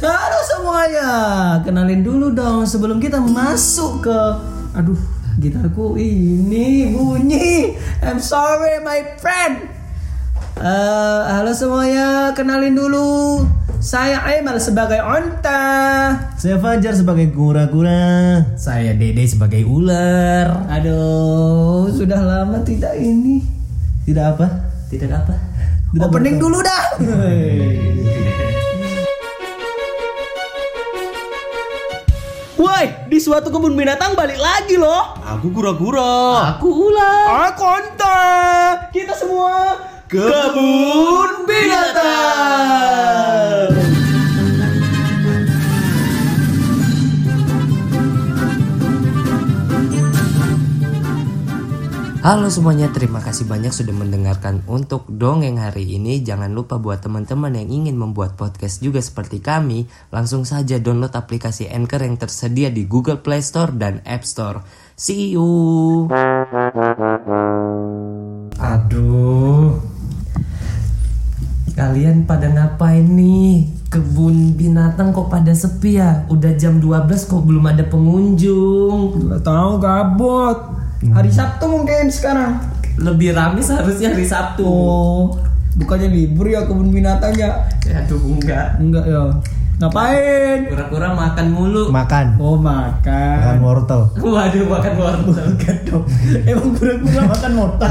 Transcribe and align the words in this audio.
Halo 0.00 0.40
semuanya, 0.48 1.08
kenalin 1.60 2.00
dulu 2.00 2.32
dong 2.32 2.64
sebelum 2.64 2.96
kita 2.96 3.20
masuk 3.20 4.00
ke 4.08 4.18
aduh 4.72 4.96
gitarku 5.36 5.92
ini 6.00 6.88
bunyi. 6.96 7.76
I'm 8.00 8.16
sorry 8.16 8.80
my 8.80 9.20
friend. 9.20 9.68
Eh, 10.56 11.22
halo 11.36 11.52
semuanya, 11.52 12.32
kenalin 12.32 12.80
dulu. 12.80 13.44
Saya 13.76 14.24
Aimal 14.24 14.56
sebagai 14.56 15.04
onta. 15.04 15.68
Saya 16.40 16.56
Fajar 16.56 16.96
sebagai 16.96 17.28
kura-kura. 17.36 18.40
Saya 18.56 18.96
Dede 18.96 19.28
sebagai 19.28 19.68
ular. 19.68 20.64
Aduh, 20.80 21.92
sudah 21.92 22.24
lama 22.24 22.56
tidak 22.64 22.96
ini. 22.96 23.44
Tidak 24.08 24.24
apa? 24.32 24.48
Tidak 24.88 25.12
apa? 25.12 25.36
Opening 25.92 26.40
dulu 26.40 26.64
dah. 26.64 26.84
Woi, 32.60 33.08
di 33.08 33.16
suatu 33.16 33.48
kebun 33.48 33.72
binatang 33.72 34.12
balik 34.12 34.36
lagi 34.36 34.76
loh. 34.76 35.16
Aku 35.24 35.48
kura-kura. 35.48 36.44
Aku 36.52 36.92
ular. 36.92 37.48
Aku 37.48 37.64
onta. 37.64 38.20
Kita 38.92 39.16
semua 39.16 39.80
kebun 40.04 41.48
binatang. 41.48 42.39
Halo 52.20 52.52
semuanya, 52.52 52.92
terima 52.92 53.24
kasih 53.24 53.48
banyak 53.48 53.72
sudah 53.72 53.96
mendengarkan 53.96 54.60
untuk 54.68 55.08
dongeng 55.08 55.56
hari 55.56 55.96
ini. 55.96 56.20
Jangan 56.20 56.52
lupa 56.52 56.76
buat 56.76 57.00
teman-teman 57.00 57.56
yang 57.56 57.72
ingin 57.72 57.96
membuat 57.96 58.36
podcast 58.36 58.84
juga 58.84 59.00
seperti 59.00 59.40
kami, 59.40 59.88
langsung 60.12 60.44
saja 60.44 60.76
download 60.76 61.16
aplikasi 61.16 61.72
Anchor 61.72 62.04
yang 62.04 62.20
tersedia 62.20 62.68
di 62.68 62.84
Google 62.84 63.24
Play 63.24 63.40
Store 63.40 63.72
dan 63.72 64.04
App 64.04 64.28
Store. 64.28 64.60
See 65.00 65.32
you. 65.32 66.12
Aduh. 68.60 69.80
Kalian 71.72 72.28
pada 72.28 72.52
ngapain 72.52 73.08
nih? 73.16 73.64
Kebun 73.88 74.60
binatang 74.60 75.16
kok 75.16 75.32
pada 75.32 75.56
sepi 75.56 75.96
ya? 75.96 76.28
Udah 76.28 76.52
jam 76.52 76.84
12 76.84 77.16
kok 77.24 77.48
belum 77.48 77.64
ada 77.64 77.88
pengunjung. 77.88 79.24
Gak 79.24 79.40
tahu 79.40 79.80
gabut. 79.80 80.80
Hari 81.02 81.30
Sabtu 81.30 81.64
mungkin 81.64 82.06
sekarang. 82.06 82.60
Lebih 82.94 83.32
rame 83.32 83.58
seharusnya 83.58 84.12
hari 84.12 84.22
Sabtu. 84.22 84.60
Oh, 84.60 85.32
bukannya 85.74 86.08
libur 86.08 86.44
ya 86.44 86.60
kebun 86.62 86.92
binatangnya? 86.92 87.64
Aduh 87.86 88.20
enggak. 88.28 88.76
Enggak 88.76 89.04
ya. 89.06 89.24
Ngapain? 89.80 90.68
Kura-kura 90.68 91.08
makan 91.10 91.46
mulu. 91.48 91.88
Makan. 91.88 92.36
Oh 92.36 92.52
Makan 92.52 93.00
makan. 93.00 93.56
wortel. 93.64 94.12
Waduh 94.14 94.68
makan 94.68 94.92
wortel. 94.94 95.46
Dong. 95.88 96.04
Emang 96.44 96.76
kura-kura 96.76 97.22
makan 97.24 97.50
wortel. 97.56 97.90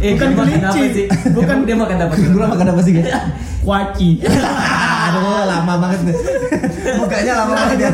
Eh, 0.00 0.16
Bukan 0.16 0.28
dia 0.32 0.40
makan 0.40 0.56
apa 0.64 0.72
kelinci. 0.72 0.88
sih? 0.96 1.06
Bukan 1.36 1.56
dia 1.68 1.76
makan 1.76 1.96
apa? 2.00 2.14
Kura 2.16 2.46
makan 2.48 2.66
apa 2.72 2.80
sih 2.80 2.92
guys? 2.96 3.12
Kuaci. 3.60 4.24
Aduh 5.04 5.20
lama 5.44 5.74
banget 5.76 6.00
deh. 6.08 6.16
Mukanya 7.04 7.32
lama 7.44 7.52
banget 7.52 7.76
ya. 7.76 7.88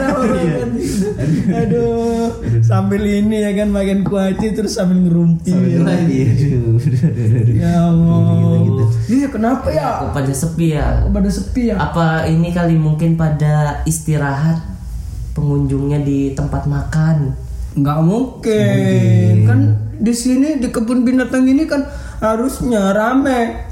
Aduh, 1.51 2.31
sambil 2.63 3.03
ini 3.03 3.43
ya 3.43 3.51
kan 3.55 3.69
makan 3.71 4.07
kuaci 4.07 4.55
terus 4.55 4.79
sambil 4.79 5.07
ngerumpi. 5.07 5.51
Aduh, 5.53 5.87
aduh. 5.87 6.77
Ya 7.57 7.91
Allah. 7.91 8.57
Gitu, 8.63 8.85
Iya 9.07 9.29
kenapa 9.31 9.69
ya? 9.71 10.03
Kok 10.03 10.13
pada 10.15 10.33
sepi 10.35 10.67
ya? 10.75 10.87
Kok 11.07 11.13
pada 11.15 11.31
sepi 11.31 11.63
ya? 11.71 11.75
Apa 11.79 12.27
ini 12.27 12.51
kali 12.51 12.75
mungkin 12.79 13.15
pada 13.15 13.83
istirahat 13.87 14.63
pengunjungnya 15.35 16.03
di 16.03 16.35
tempat 16.35 16.67
makan? 16.67 17.35
Nggak 17.77 18.01
mungkin. 18.03 19.33
Kan 19.47 19.61
di 19.97 20.13
sini 20.13 20.59
di 20.59 20.69
kebun 20.73 21.05
binatang 21.05 21.47
ini 21.47 21.67
kan 21.69 21.85
harusnya 22.23 22.95
rame. 22.95 23.66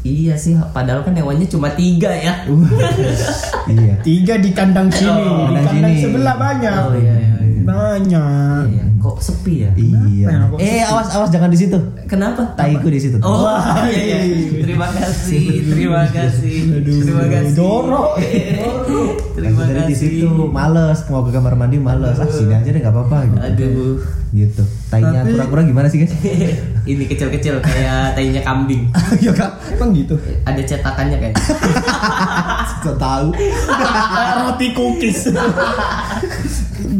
Iya 0.00 0.32
sih, 0.32 0.56
padahal 0.72 1.04
kan 1.04 1.12
hewannya 1.12 1.44
cuma 1.44 1.68
tiga 1.70 2.08
ya. 2.08 2.48
Iya. 3.68 3.94
Tiga 4.00 4.40
di 4.40 4.50
kandang 4.50 4.88
sini, 4.88 5.12
Oh, 5.12 5.44
di 5.46 5.54
kandang 5.54 5.66
kandang 5.68 5.92
sini. 5.92 6.02
sebelah 6.02 6.34
banyak. 6.36 6.72
Oh 6.72 6.96
iya 6.96 7.14
iya. 7.20 7.29
Banyak. 7.70 8.64
Iya, 8.66 8.84
Kok 8.96 9.16
sepi 9.16 9.54
ya? 9.60 9.70
Iya. 9.72 10.28
ya, 10.28 10.38
Eh 10.56 10.82
awas 10.82 11.08
awas 11.10 11.28
jangan 11.28 11.48
di 11.48 11.56
situ. 11.56 11.78
Kenapa? 12.04 12.52
Taiku 12.52 12.86
di 12.86 12.98
situ. 12.98 13.16
Oh 13.20 13.42
Wah, 13.42 13.80
iya, 13.88 14.20
iya. 14.20 14.60
Terima 14.60 14.86
kasih, 14.86 15.64
terima 15.64 16.04
kasih, 16.06 16.82
terima 16.82 17.26
kasih. 17.26 17.54
Jorok. 17.54 18.20
terima 19.36 19.56
Aku 19.56 19.62
dari 19.66 19.82
di 19.86 19.94
kasih. 19.94 20.08
situ 20.20 20.28
males 20.46 21.00
mau 21.06 21.22
ke 21.22 21.30
kamar 21.30 21.54
mandi 21.54 21.78
males. 21.78 22.14
Ah 22.14 22.26
sini 22.26 22.52
aja 22.52 22.66
deh 22.66 22.78
nggak 22.78 22.92
apa-apa 22.92 23.16
gitu. 23.24 23.38
Aduh, 23.40 23.96
Gitu. 24.30 24.62
Tainya 24.86 25.26
Tapi- 25.26 25.34
kura-kura 25.34 25.62
gimana 25.64 25.90
sih 25.90 25.98
guys? 25.98 26.14
ini 26.86 27.02
kecil-kecil 27.04 27.58
kayak 27.58 28.14
tainya 28.14 28.38
kambing. 28.40 28.86
Ya 29.18 29.34
kak. 29.34 29.58
Emang 29.70 29.90
gitu. 29.90 30.14
Ada 30.44 30.62
cetakannya 30.62 31.18
kan? 31.20 31.32
Gak 32.80 32.94
tahu. 32.94 33.34
Roti 34.40 34.68
cookies. 34.70 35.34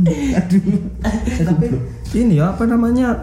Aduh. 0.06 0.62
Tapi 1.40 1.66
ini 2.14 2.38
ya 2.38 2.50
apa 2.50 2.64
namanya? 2.64 3.14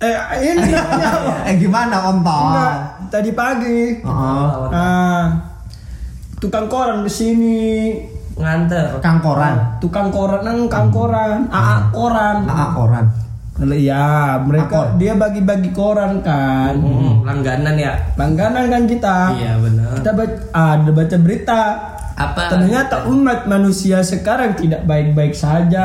Eh 0.00 0.16
ini 0.40 0.72
namanya 0.72 1.08
apa? 1.12 1.32
Eh 1.44 1.54
gimana 1.56 1.96
om 2.08 2.18
Enggak, 2.18 2.72
Tom? 2.96 3.06
tadi 3.12 3.30
pagi. 3.32 3.80
Oh, 4.00 4.70
Ah, 4.72 5.24
tukang 6.38 6.66
koran 6.66 7.02
di 7.02 7.12
sini. 7.12 7.60
Nganter. 8.40 8.96
Kang 9.04 9.20
koran. 9.20 9.76
Tukang 9.78 10.08
koran, 10.08 10.40
nang 10.40 10.64
kang 10.66 10.88
koran, 10.88 11.44
AA 11.46 11.92
koran. 11.92 12.48
AA 12.48 12.66
koran. 12.72 13.06
Iya, 13.60 14.40
mereka 14.40 14.72
Akor. 14.72 14.96
dia 14.96 15.12
bagi-bagi 15.12 15.68
koran 15.70 16.24
kan. 16.24 16.72
Hmm, 16.72 17.20
langganan 17.20 17.76
ya? 17.76 17.92
Langganan 18.16 18.72
kan 18.72 18.88
kita. 18.88 19.36
Iya 19.36 19.60
benar. 19.60 20.00
Kita 20.00 20.10
baca, 20.16 20.36
ada 20.50 20.90
baca 20.90 21.16
berita. 21.20 21.62
Apa? 22.20 22.52
Ternyata 22.52 23.08
umat 23.08 23.48
manusia 23.48 24.04
sekarang 24.04 24.52
tidak 24.52 24.84
baik-baik 24.84 25.32
saja. 25.32 25.84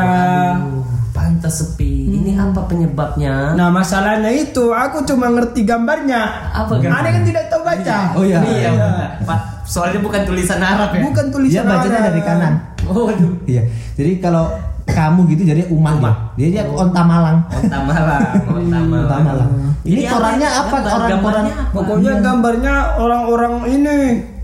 Pantas 1.15 1.63
sepi. 1.63 2.11
Ini 2.11 2.35
apa 2.35 2.67
penyebabnya? 2.67 3.55
Nah 3.55 3.71
masalahnya 3.71 4.27
itu 4.29 4.75
aku 4.75 5.07
cuma 5.07 5.31
ngerti 5.31 5.63
gambarnya. 5.63 6.51
Apa 6.51 6.75
kan? 6.75 6.91
Ada 6.91 7.09
kan 7.15 7.23
tidak 7.23 7.43
tahu 7.47 7.61
baca. 7.63 7.97
Oh 8.19 8.23
iya. 8.27 8.43
Iya, 8.43 8.69
benar. 8.75 9.09
Pak, 9.23 9.39
soalnya 9.63 10.03
bukan 10.03 10.21
tulisan 10.27 10.59
Arab 10.59 10.91
ya. 10.91 11.01
Bukan 11.07 11.25
Dia 11.25 11.33
tulisan 11.33 11.63
bacanya 11.63 11.99
Arab. 12.03 12.07
dari 12.11 12.21
kanan. 12.21 12.53
Oh, 12.85 13.07
aduh. 13.07 13.31
Iya. 13.47 13.63
Jadi 13.95 14.11
kalau 14.19 14.51
kamu 14.85 15.19
gitu 15.31 15.41
jadi 15.47 15.63
umat. 15.71 15.93
Umat. 15.97 16.15
Dia 16.35 16.47
dia 16.51 16.63
onta 16.67 17.01
malang. 17.01 17.37
Onta 17.47 17.79
malang, 17.79 18.21
onta 18.59 18.79
malang. 18.83 19.07
Onta 19.07 19.17
malang. 19.23 19.49
Ini 19.87 19.93
Ini 19.95 20.03
korannya 20.11 20.49
apa? 20.51 20.75
apa? 20.83 21.07
Gambarnya 21.07 21.53
apa? 21.55 21.71
Pokoknya 21.71 22.11
gambarnya 22.19 22.73
orang-orang 22.99 23.53
ini 23.71 23.95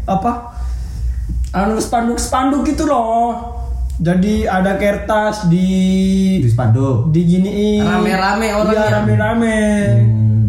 apa? 0.08 0.51
Anu 1.52 1.76
spanduk-spanduk 1.78 2.64
gitu 2.66 2.88
loh. 2.88 3.60
Jadi 3.98 4.44
ada 4.44 4.76
kertas 4.76 5.46
di 5.46 5.68
Di 6.40 6.50
spanduk. 6.50 7.12
diginiin. 7.12 7.84
Rame-rame 7.84 8.48
orangnya. 8.52 8.82
Iya, 8.82 8.96
rame-rame. 8.98 9.58
Hmm. 10.00 10.44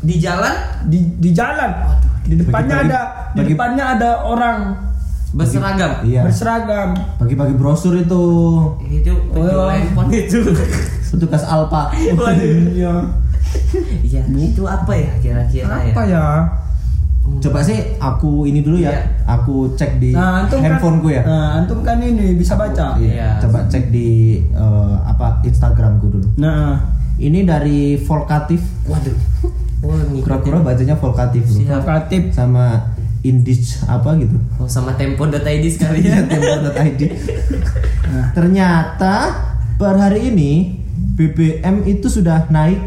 Di 0.00 0.14
jalan 0.16 0.54
Di 0.84 0.98
di 1.14 1.30
jalan. 1.30 1.70
Di 2.24 2.34
depannya 2.34 2.76
Bagi-bagi- 2.76 2.88
ada 2.88 3.00
di 3.30 3.36
bagi- 3.36 3.52
depannya 3.52 3.84
ada 3.90 4.10
orang 4.24 4.58
berseragam. 5.30 5.92
Iya. 6.02 6.24
berseragam. 6.24 6.88
Bagi-bagi 7.20 7.54
brosur 7.54 7.94
itu. 7.94 8.24
Itu 8.82 9.12
penjual 9.30 9.60
Oh. 9.60 9.70
handphone 9.70 10.08
itu. 10.10 10.40
Petugas 11.08 11.44
Alpa. 11.44 11.92
Iya. 11.94 12.92
Iya, 14.02 14.22
itu 14.26 14.62
apa 14.62 14.92
ya 14.92 15.10
kira-kira 15.20 15.76
ya? 15.78 15.92
Apa 15.92 16.02
ya? 16.04 16.24
Coba 17.38 17.60
sih 17.62 17.78
aku 18.00 18.48
ini 18.48 18.64
dulu 18.64 18.80
ya. 18.80 18.90
Iya. 18.90 19.02
Aku 19.38 19.76
cek 19.76 20.00
di 20.00 20.10
Nah, 20.16 20.44
antum 20.44 20.58
handphoneku 20.64 21.08
kan, 21.12 21.16
ya. 21.16 21.22
Nah, 21.22 21.48
antum 21.62 21.78
kan 21.84 21.96
ini 22.00 22.34
bisa 22.34 22.56
baca. 22.56 22.96
Iya. 22.98 23.38
Coba 23.44 23.68
cek 23.68 23.92
di 23.92 24.40
eh, 24.42 24.94
apa 25.06 25.44
Instagramku 25.44 26.06
dulu. 26.08 26.28
Nah, 26.40 26.96
Ini 27.18 27.42
dari 27.42 27.98
Volkatif. 27.98 28.62
Waduh. 28.86 29.18
Oh. 29.82 30.22
Kura-kura 30.22 30.62
bacanya 30.62 30.94
Volkatif 30.94 31.50
provokatif. 31.50 32.30
Sama 32.30 32.94
Indich 33.26 33.82
apa 33.90 34.14
gitu. 34.14 34.38
Oh, 34.62 34.70
sama 34.70 34.94
tempo.id 34.94 35.64
sekalian. 35.66 36.30
Tempo.id. 36.30 37.02
Ternyata 38.38 39.14
per 39.74 39.98
hari 39.98 40.30
ini 40.30 40.78
BBM 41.18 41.82
itu 41.90 42.06
sudah 42.06 42.46
naik 42.46 42.78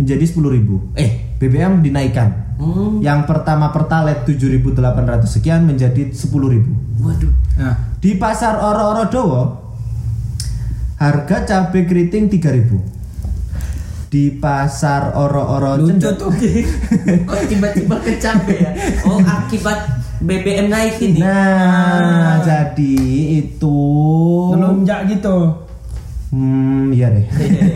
menjadi 0.00 0.24
10.000. 0.24 0.96
Eh, 0.96 1.36
BBM 1.36 1.84
dinaikkan. 1.84 2.51
Hmm. 2.62 3.02
Yang 3.02 3.26
pertama 3.26 3.74
Pertalite 3.74 4.22
7.800 4.38 5.26
sekian 5.26 5.66
menjadi 5.66 6.14
10.000. 6.14 7.02
Waduh. 7.02 7.32
Nah, 7.58 7.74
Di 7.98 8.14
pasar 8.14 8.62
Oro-Oro 8.62 9.04
Dowo 9.10 9.42
harga 11.02 11.42
cabai 11.42 11.82
keriting 11.82 12.30
3000. 12.30 12.78
Di 14.06 14.38
pasar 14.38 15.18
Oro-Oro 15.18 15.82
lucu 15.82 15.98
Cendek 15.98 16.14
tuh. 16.20 16.30
Kok 17.32 17.42
tiba-tiba 17.50 17.96
ke 17.98 18.20
cabe 18.22 18.54
ya? 18.62 18.70
Oh, 19.10 19.18
akibat 19.18 19.98
BBM 20.22 20.70
naik 20.70 21.02
ini. 21.02 21.18
Nah, 21.18 22.38
jadi 22.46 22.94
itu 23.42 23.78
Melonjak 24.54 25.10
gitu. 25.10 25.61
Hmm, 26.32 26.88
iya 26.96 27.12
deh. 27.12 27.28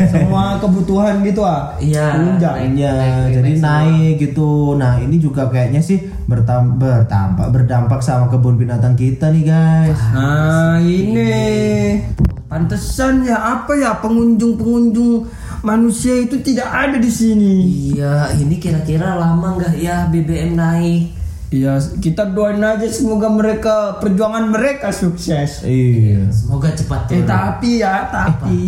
Semua 0.08 0.56
kebutuhan 0.56 1.20
gitu 1.20 1.44
ah. 1.44 1.76
Iya, 1.76 2.16
Melonjak. 2.16 2.56
naik. 2.56 2.72
Iya, 2.72 2.90
naik 2.96 3.28
jadi 3.36 3.50
semua. 3.52 3.68
naik 3.68 4.14
gitu. 4.16 4.50
Nah, 4.80 4.94
ini 4.96 5.16
juga 5.20 5.42
kayaknya 5.52 5.84
sih 5.84 6.00
bertam 6.24 6.80
bertampak 6.80 7.52
berdampak 7.52 8.00
sama 8.00 8.32
kebun 8.32 8.56
binatang 8.56 8.96
kita 8.96 9.28
nih, 9.28 9.44
guys. 9.44 10.00
Nah 10.16 10.80
ini 10.80 12.00
pantesan 12.48 13.28
ya 13.28 13.60
apa 13.60 13.76
ya 13.76 14.00
pengunjung-pengunjung 14.00 15.28
manusia 15.60 16.16
itu 16.16 16.40
tidak 16.40 16.72
ada 16.72 16.96
di 16.96 17.12
sini. 17.12 17.54
Iya, 17.92 18.40
ini 18.40 18.56
kira-kira 18.56 19.20
lama 19.20 19.60
nggak 19.60 19.74
ya 19.76 20.08
BBM 20.08 20.56
naik? 20.56 21.02
Iya 21.46 21.78
kita 22.02 22.34
doain 22.34 22.58
aja 22.58 22.90
semoga 22.90 23.30
mereka 23.30 24.02
perjuangan 24.02 24.50
mereka 24.50 24.90
sukses. 24.90 25.62
Iya. 25.62 26.26
Semoga 26.28 26.74
cepat 26.74 27.06
Eh 27.14 27.22
tapi 27.22 27.78
ya 27.78 28.10
tapi 28.10 28.66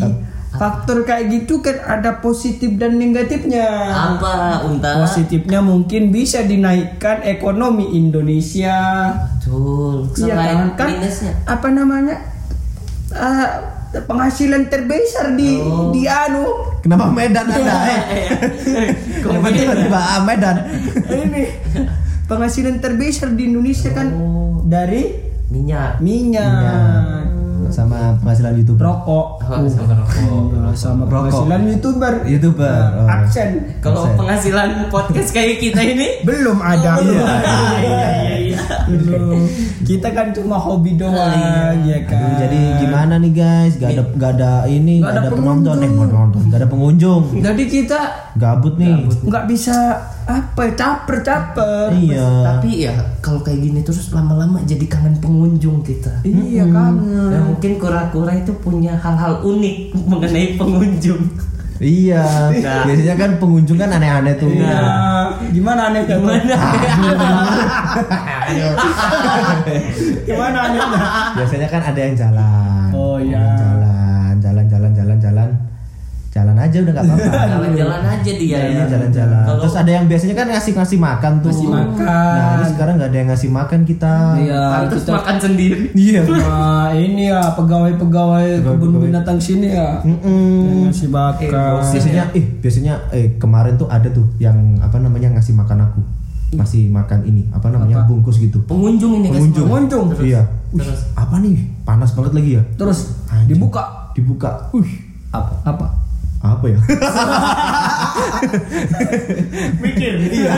faktor 0.48 1.02
kayak 1.02 1.26
gitu 1.28 1.58
kan 1.58 1.74
ada 1.82 2.18
positif 2.18 2.78
dan 2.78 2.94
negatifnya. 2.96 3.66
Apa 3.90 4.62
Unta? 4.62 5.02
Positifnya 5.02 5.58
mungkin 5.58 6.08
bisa 6.08 6.42
dinaikkan 6.42 7.26
ekonomi 7.26 7.98
Indonesia. 7.98 8.78
Betul. 9.36 10.14
Iya 10.14 10.34
Selain 10.38 10.58
kan? 10.72 10.78
kan 10.78 10.88
minusnya. 11.02 11.32
apa 11.50 11.68
namanya 11.68 12.16
eh, 13.10 13.48
penghasilan 13.98 14.70
terbesar 14.70 15.34
di 15.34 15.58
Oh. 15.58 15.90
di 15.90 16.06
anu 16.06 16.46
Kenapa 16.78 17.10
Medan 17.10 17.46
ada? 17.48 17.74
Eh? 17.90 17.98
Kok 19.22 19.30
Kenapa 19.34 19.48
tiba-tiba 19.50 19.98
ah, 19.98 20.20
Medan? 20.22 20.56
ini 21.10 21.42
penghasilan 22.28 22.76
terbesar 22.76 23.32
di 23.32 23.42
Indonesia 23.46 23.90
kan 23.90 24.12
Oh. 24.12 24.60
dari 24.62 25.26
Minyak. 25.48 26.04
minyak, 26.04 27.24
Sama 27.68 28.16
penghasilan 28.18 28.52
YouTube. 28.54 28.76
rokok, 28.76 29.40
Oh, 29.42 29.64
sama 29.70 29.92
rokok. 29.94 30.72
sama 30.74 31.02
Rokok. 31.02 31.08
penghasilan 31.10 31.60
youtuber, 31.66 32.14
YouTuber. 32.22 32.68
Nah, 32.68 33.00
Oh. 33.02 33.16
aksen 33.18 33.48
Kalau 33.80 34.12
penghasilan 34.14 34.68
podcast 34.88 35.30
kayak 35.30 35.56
kita 35.58 35.80
ini 35.82 36.20
belum 36.22 36.60
ada. 36.60 36.96
belum 36.96 37.16
ada. 37.18 37.48
Iya, 37.48 37.80
iya, 37.82 38.37
iya. 38.88 39.20
Kita 39.82 40.08
kan 40.12 40.30
cuma 40.32 40.56
hobi 40.56 40.94
doang, 40.94 41.78
ya 41.84 41.98
kan. 42.04 42.18
Aduh, 42.18 42.34
jadi 42.40 42.60
gimana 42.78 43.14
nih 43.18 43.32
guys? 43.32 43.72
Gak 43.76 43.90
ada 43.94 44.04
gak 44.14 44.30
ada 44.38 44.52
ini, 44.66 45.00
Gak 45.00 45.08
gak, 45.08 45.12
ada 45.12 45.20
ada 45.20 45.30
penonton, 45.32 45.76
eh 45.76 45.88
pengunjung. 45.88 46.10
penonton, 46.12 46.42
gak 46.48 46.58
ada 46.58 46.68
pengunjung. 46.68 47.22
Jadi 47.38 47.62
kita 47.64 48.00
Gabut 48.38 48.74
nih. 48.78 49.02
nggak 49.26 49.44
bisa 49.50 49.76
apa 50.28 50.60
ya, 50.68 50.72
caper 50.76 51.16
caper. 51.24 51.88
Iya. 51.90 52.28
Tapi 52.44 52.70
ya 52.84 52.94
kalau 53.18 53.40
kayak 53.40 53.58
gini 53.58 53.80
terus 53.82 54.12
lama-lama 54.12 54.60
jadi 54.62 54.84
kangen 54.84 55.18
pengunjung 55.18 55.80
kita. 55.82 56.22
Iya 56.22 56.68
kangen. 56.68 57.32
Dan 57.32 57.40
mungkin 57.48 57.72
kura-kura 57.80 58.36
itu 58.36 58.52
punya 58.60 58.94
hal-hal 59.00 59.40
unik 59.42 59.76
mengenai 60.06 60.54
pengunjung. 60.54 61.47
Iya. 61.78 62.50
Nah. 62.58 62.82
Biasanya 62.90 63.14
kan 63.14 63.30
pengunjung 63.38 63.78
kan 63.78 63.90
aneh-aneh 63.94 64.34
tuh. 64.34 64.50
Iya. 64.50 64.82
Gimana 65.54 65.80
aneh 65.94 66.02
tuh? 66.10 66.18
Gimana? 66.18 66.56
Gimana 70.26 70.58
anehnya? 70.66 71.00
Biasanya 71.38 71.68
kan 71.70 71.82
ada 71.86 72.00
yang 72.02 72.14
jalan. 72.18 72.90
Oh, 72.90 73.16
iya. 73.22 73.46
jalan, 73.54 73.87
aja 76.68 76.76
udah 76.84 76.92
gak 76.92 77.04
apa-apa. 77.08 77.32
Jalan-jalan 77.48 78.02
aja 78.04 78.32
dia 78.36 78.44
Iya, 78.44 78.58
ya. 78.60 78.84
jalan-jalan. 78.86 79.42
Kalau 79.42 79.60
Terus 79.64 79.74
ada 79.74 79.90
yang 79.90 80.04
biasanya 80.04 80.34
kan 80.36 80.46
ngasih 80.52 80.72
ngasih 80.76 80.98
makan 81.00 81.32
tuh. 81.40 81.50
Ngasih 81.50 81.68
makan. 81.72 82.04
Nah, 82.04 82.52
ini 82.52 82.64
sekarang 82.68 82.94
nggak 83.00 83.08
ada 83.08 83.18
yang 83.18 83.28
ngasih 83.32 83.50
makan 83.50 83.80
kita. 83.82 84.14
Iya, 84.38 84.60
pantas 84.68 85.00
kita 85.00 85.12
makan 85.16 85.36
sendiri. 85.40 85.84
Iya. 85.96 86.20
Nah, 86.28 86.88
ini 86.92 87.22
ya 87.26 87.40
pegawai-pegawai 87.56 88.46
kebun 88.60 88.90
binatang 89.00 89.38
sini 89.40 89.72
ya. 89.72 90.04
Yang 90.04 90.78
ngasih 90.92 91.08
makan. 91.08 91.50
Biasanya, 91.80 92.24
eh 92.36 92.44
biasanya 92.60 92.94
eh 93.10 93.26
kemarin 93.36 93.74
tuh 93.74 93.88
ada 93.88 94.08
tuh 94.08 94.28
yang 94.36 94.54
apa 94.78 95.00
namanya 95.00 95.32
ngasih 95.34 95.56
makan 95.56 95.88
aku. 95.88 96.00
Masih 96.48 96.88
makan 96.88 97.28
ini, 97.28 97.44
apa 97.52 97.68
namanya 97.68 98.00
Apa? 98.00 98.08
bungkus 98.08 98.40
gitu. 98.40 98.56
Pengunjung 98.64 99.20
ini 99.20 99.28
Pengunjung. 99.28 99.68
Pengunjung. 99.68 100.06
Iya. 100.24 100.48
Terus 100.72 101.00
Apa 101.12 101.36
nih? 101.40 101.60
Panas 101.84 102.16
banget 102.16 102.32
lagi 102.32 102.50
ya. 102.56 102.62
Terus 102.76 103.20
Anjing. 103.28 103.56
dibuka. 103.56 104.08
Dibuka. 104.16 104.72
Uh, 104.72 104.80
Apa? 105.28 105.52
Apa? 105.62 105.86
Apa 106.38 106.64
ya? 106.70 106.78
Mikir. 109.82 110.14
Iya. 110.22 110.54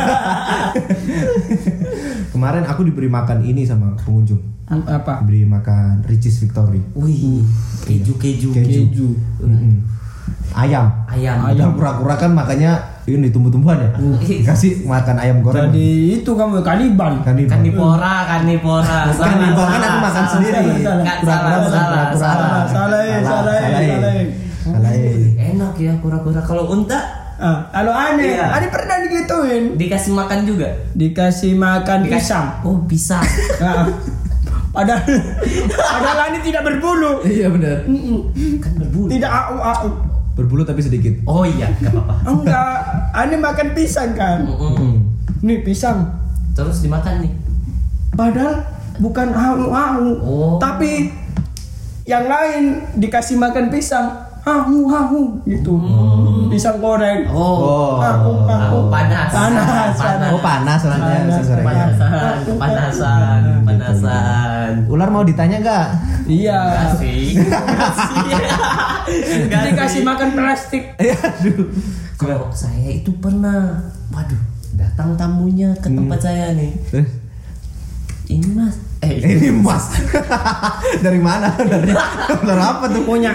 Kemarin 2.36 2.64
aku 2.68 2.84
diberi 2.84 3.08
makan 3.08 3.40
ini 3.48 3.64
sama 3.64 3.96
pengunjung. 3.96 4.40
Apa? 4.68 5.24
Diberi 5.24 5.48
makan 5.48 6.04
Ricis 6.04 6.44
Victory. 6.44 6.84
Wih, 6.92 7.42
keju-keju. 7.88 8.52
Keju. 8.52 9.08
Mm-mm. 9.40 9.82
Ayam. 10.52 10.90
Ayam. 11.08 11.48
Ayam 11.48 11.72
kura-kura 11.78 12.14
kan 12.18 12.36
makanya 12.36 12.76
ini 13.08 13.32
tumbuh-tumbuhan 13.32 13.80
ya. 13.80 13.90
Kasih 14.52 14.84
makan 14.84 15.16
ayam 15.16 15.40
goreng. 15.40 15.72
Jadi 15.72 16.20
itu 16.20 16.30
kamu 16.30 16.60
kanibal. 16.60 17.24
Kanibal. 17.24 17.56
Kanipora, 17.56 18.14
kanipora. 18.28 18.98
Kanibal 19.16 19.66
kan 19.66 19.80
aku 19.80 19.98
makan 20.04 20.24
sendiri. 20.28 20.62
Kura-kura 20.84 21.24
salah, 21.24 21.50
kura-kura. 21.64 22.20
salah. 22.20 22.62
Salah, 22.68 22.68
salah, 22.68 23.02
salah, 23.24 23.24
salah. 23.24 23.56
Salah. 23.56 23.58
Enak 23.64 24.39
ya 25.80 25.92
kura-kura. 25.98 26.40
Kalau 26.40 26.68
unta 26.68 27.00
Ah, 27.40 27.64
kalau 27.72 27.88
aneh, 27.88 28.36
Iya. 28.36 28.52
aneh 28.52 28.68
pernah 28.68 29.00
digituin. 29.00 29.72
dikasih 29.80 30.12
makan 30.12 30.44
juga. 30.44 30.68
Dikasih 30.92 31.56
makan 31.56 32.04
pisang. 32.04 32.60
Oh 32.60 32.76
bisa. 32.84 33.16
Nah, 33.56 33.88
padahal 34.76 35.08
padahal 35.72 36.18
aneh 36.28 36.44
tidak 36.44 36.68
berbulu. 36.68 37.24
Iya 37.24 37.48
benar. 37.48 37.88
kan 38.60 38.72
berbulu. 38.76 39.08
Tidak 39.08 39.24
au 39.24 39.56
au. 39.56 39.88
Berbulu 40.36 40.68
tapi 40.68 40.84
sedikit. 40.84 41.16
Oh 41.24 41.40
iya, 41.42 41.72
nggak 41.72 41.88
apa-apa. 41.90 42.14
Enggak, 42.28 42.76
aneh 43.16 43.40
makan 43.40 43.68
pisang 43.72 44.12
kan. 44.12 44.44
Mm-mm. 44.44 45.00
Nih 45.40 45.64
pisang. 45.64 46.12
Terus 46.52 46.84
dimakan 46.84 47.24
nih. 47.24 47.32
Padahal 48.12 48.68
bukan 49.00 49.32
au-au. 49.32 50.04
Oh. 50.20 50.54
Tapi 50.60 51.08
yang 52.04 52.28
lain 52.28 52.84
dikasih 53.00 53.40
makan 53.40 53.72
pisang. 53.72 54.28
Hahu 54.40 54.88
hahu 54.88 55.22
gitu. 55.44 55.76
Pisang 56.48 56.80
goreng. 56.80 57.28
Oh. 57.28 58.00
Hahu 58.00 58.48
hahu. 58.48 58.72
Oh, 58.72 58.84
panas. 58.88 59.28
Panas. 59.28 59.94
Panas. 60.00 60.30
Oh 60.32 60.40
panas 60.40 60.78
soalnya 60.80 61.04
Panas, 61.04 61.34
sesorenya. 61.44 61.86
Panasan, 61.92 62.36
panasan, 62.56 63.40
panasan. 63.68 64.70
Ular 64.88 65.08
mau 65.12 65.20
ditanya 65.22 65.60
nggak? 65.60 65.86
Iya. 66.24 66.60
Kasih. 66.88 67.36
Kasih 69.76 70.02
makan 70.08 70.28
plastik. 70.32 70.96
Iya, 70.96 71.16
aduh. 71.20 71.68
Kalau 72.16 72.48
saya 72.52 73.00
itu 73.00 73.12
pernah, 73.16 73.92
waduh, 74.12 74.40
datang 74.76 75.16
tamunya 75.16 75.72
ke 75.80 75.88
tempat 75.88 76.20
saya 76.20 76.52
nih. 76.52 76.72
Eh, 76.96 77.06
Ini 78.30 78.46
mas, 78.54 78.76
eh 79.00 79.12
Ini 79.16 79.48
mas. 79.54 79.96
Dari 81.04 81.20
mana? 81.20 81.56
Dari 81.56 81.92
ular 82.36 82.60
apa 82.60 82.84
tuh 82.88 83.02
punya? 83.02 83.32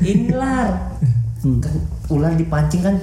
ini 0.00 0.28
lar. 0.28 1.00
Kan 1.40 1.74
ular 2.08 2.36
dipancing 2.36 2.84
kan. 2.84 2.96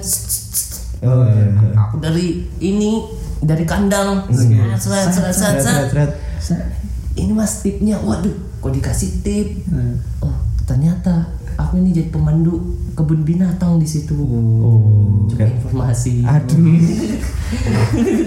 Oh, 0.98 1.22
iya. 1.26 1.46
Aku 1.78 2.02
dari 2.02 2.42
ini 2.58 3.06
dari 3.38 3.62
kandang. 3.62 4.26
Seret, 4.30 4.78
seret, 4.78 5.10
seret, 5.10 5.34
Seret, 5.34 5.58
seret. 5.62 5.86
seret, 5.90 6.10
seret. 6.42 6.66
Ini 7.14 7.34
mas 7.34 7.62
tipnya, 7.62 7.98
waduh, 7.98 8.34
kok 8.58 8.70
dikasih 8.70 9.22
tip? 9.22 9.62
Hmm. 9.66 9.98
Oh, 10.22 10.34
ternyata 10.66 11.34
aku 11.54 11.78
ini 11.78 11.90
jadi 11.90 12.10
pemandu 12.14 12.78
kebun 12.94 13.22
binatang 13.22 13.78
di 13.78 13.86
situ. 13.86 14.14
Oh, 14.18 15.26
Cuma 15.30 15.46
informasi. 15.46 16.22
Aduh. 16.26 16.62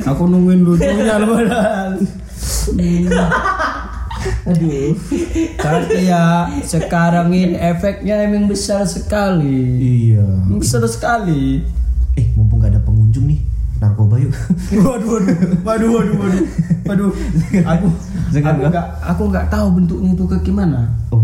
Aku 0.12 0.28
nungguin 0.28 0.64
lucunya 0.64 1.20
loh. 1.20 1.40
Aduh. 4.48 4.94
Tapi 5.58 6.10
ya 6.10 6.50
sekarang 6.64 7.34
ini 7.34 7.58
efeknya 7.58 8.26
emang 8.26 8.50
besar 8.50 8.86
sekali. 8.86 9.78
Iya. 9.82 10.26
Besar 10.58 10.86
sekali. 10.90 11.66
Eh, 12.20 12.28
mumpung 12.36 12.60
gak 12.60 12.76
ada 12.76 12.82
pengunjung 12.84 13.24
nih, 13.32 13.40
narkoba 13.80 14.20
yuk. 14.20 14.36
Waduh, 14.76 15.10
waduh, 15.16 15.38
waduh, 15.64 15.90
waduh, 15.96 16.16
waduh, 16.20 16.44
waduh. 16.84 17.12
Aku, 17.64 17.88
Jangan, 18.32 18.56
aku 18.60 18.68
nggak, 18.68 18.88
aku 19.00 19.24
nggak 19.32 19.46
tahu 19.52 19.68
bentuknya 19.80 20.12
itu 20.12 20.24
ke 20.28 20.38
gimana. 20.44 20.92
Oh, 21.12 21.24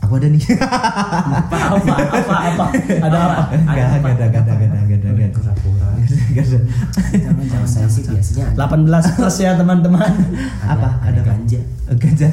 aku 0.00 0.16
ada 0.16 0.28
nih. 0.32 0.40
Apa 0.40 1.56
apa 1.76 1.92
apa 1.92 2.36
apa? 2.52 2.66
Ada 3.04 3.16
apa? 3.20 3.42
Gak 3.52 3.84
ada, 3.84 3.96
gak 4.00 4.12
ada, 4.16 4.24
gak 4.32 4.42
ada, 4.48 4.63
Ada. 6.36 6.58
Kalau 7.46 7.68
saya 7.68 7.86
sih 7.86 8.02
biasanya 8.02 8.44
ada 8.50 8.66
18 8.74 9.14
plus 9.14 9.36
ya 9.38 9.54
teman-teman. 9.54 10.10
Apa? 10.64 10.88
Ada 11.00 11.20
apa? 11.20 11.30
ganja, 11.30 11.60
Gajah. 11.94 12.32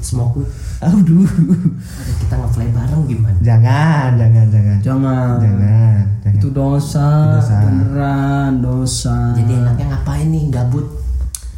smoke 0.00 0.38
weed. 0.38 0.50
Aduh. 0.78 1.24
Ada 1.24 2.12
kita 2.20 2.34
nge-fly 2.36 2.68
bareng 2.70 3.02
gimana? 3.06 3.36
Jangan, 3.40 4.08
jangan, 4.14 4.46
jangan. 4.48 4.76
Jangan. 4.80 5.34
Jangan, 5.40 6.00
jangan. 6.20 6.36
Itu 6.36 6.48
dosa, 6.50 7.08
Dosa. 7.40 7.54
beneran 7.64 8.50
dosa. 8.60 9.16
Jadi 9.34 9.52
enaknya 9.56 9.86
ngapain 9.90 10.28
nih 10.28 10.44
gabut? 10.50 10.86